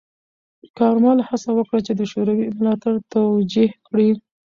کارمل 0.77 1.17
هڅه 1.27 1.49
وکړه 1.53 1.79
چې 1.87 1.93
د 1.95 2.01
شوروي 2.11 2.47
ملاتړ 2.59 2.93
توجیه 3.13 3.67
کړي. 3.87 4.09